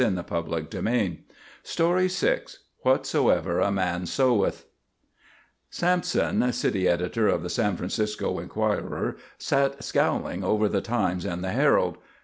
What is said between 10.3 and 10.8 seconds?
over